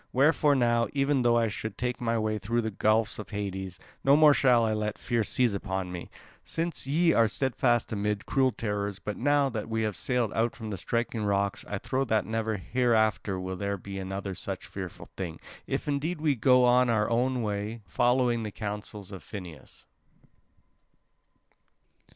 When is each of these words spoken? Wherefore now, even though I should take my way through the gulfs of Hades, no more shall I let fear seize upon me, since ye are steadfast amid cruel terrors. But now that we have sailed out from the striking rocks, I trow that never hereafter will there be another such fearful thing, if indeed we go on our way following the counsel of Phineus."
Wherefore 0.11 0.55
now, 0.55 0.87
even 0.93 1.21
though 1.21 1.37
I 1.37 1.47
should 1.47 1.77
take 1.77 2.01
my 2.01 2.17
way 2.17 2.39
through 2.39 2.61
the 2.63 2.71
gulfs 2.71 3.19
of 3.19 3.29
Hades, 3.29 3.77
no 4.03 4.15
more 4.17 4.33
shall 4.33 4.65
I 4.65 4.73
let 4.73 4.97
fear 4.97 5.23
seize 5.23 5.53
upon 5.53 5.91
me, 5.91 6.09
since 6.43 6.87
ye 6.87 7.13
are 7.13 7.27
steadfast 7.27 7.93
amid 7.93 8.25
cruel 8.25 8.51
terrors. 8.51 8.97
But 8.97 9.15
now 9.15 9.47
that 9.49 9.69
we 9.69 9.83
have 9.83 9.95
sailed 9.95 10.33
out 10.33 10.55
from 10.55 10.71
the 10.71 10.77
striking 10.79 11.23
rocks, 11.23 11.63
I 11.67 11.77
trow 11.77 12.03
that 12.05 12.25
never 12.25 12.57
hereafter 12.57 13.39
will 13.39 13.55
there 13.55 13.77
be 13.77 13.99
another 13.99 14.33
such 14.33 14.65
fearful 14.65 15.09
thing, 15.15 15.39
if 15.67 15.87
indeed 15.87 16.19
we 16.19 16.33
go 16.33 16.65
on 16.65 16.89
our 16.89 17.07
way 17.37 17.81
following 17.85 18.41
the 18.41 18.49
counsel 18.49 19.01
of 19.11 19.21
Phineus." 19.21 19.85